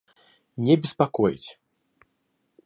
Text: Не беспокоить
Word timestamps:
Не 0.57 0.77
беспокоить 0.77 1.59